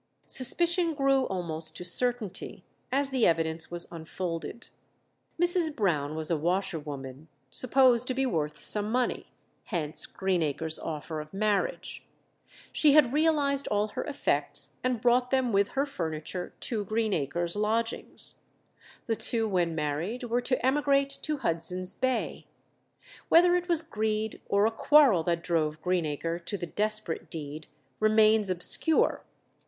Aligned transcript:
Suspicion 0.25 0.95
grew 0.95 1.25
almost 1.27 1.77
to 1.77 1.85
certainty 1.85 2.63
as 2.91 3.11
the 3.11 3.27
evidence 3.27 3.69
was 3.69 3.87
unfolded. 3.91 4.67
Mrs. 5.39 5.75
Brown 5.75 6.15
was 6.15 6.31
a 6.31 6.37
washer 6.37 6.79
woman, 6.79 7.27
supposed 7.51 8.07
to 8.07 8.15
be 8.15 8.25
worth 8.25 8.57
some 8.57 8.91
money; 8.91 9.27
hence 9.65 10.07
Greenacre's 10.07 10.79
offer 10.79 11.21
of 11.21 11.31
marriage. 11.35 12.03
She 12.71 12.93
had 12.93 13.13
realized 13.13 13.67
all 13.67 13.89
her 13.89 14.03
effects, 14.05 14.79
and 14.83 14.99
brought 14.99 15.29
them 15.29 15.51
with 15.51 15.67
her 15.77 15.85
furniture 15.85 16.55
to 16.61 16.83
Greenacre's 16.83 17.55
lodgings. 17.55 18.39
The 19.05 19.15
two 19.15 19.47
when 19.47 19.75
married 19.75 20.23
were 20.23 20.41
to 20.41 20.65
emigrate 20.65 21.11
to 21.21 21.37
Hudson's 21.37 21.93
Bay. 21.93 22.47
Whether 23.29 23.55
it 23.55 23.69
was 23.69 23.83
greed 23.83 24.41
or 24.49 24.65
a 24.65 24.71
quarrel 24.71 25.21
that 25.25 25.43
drove 25.43 25.79
Greenacre 25.79 26.39
to 26.39 26.57
the 26.57 26.65
desperate 26.65 27.29
deed 27.29 27.67
remains 27.99 28.49
obscure. 28.49 29.23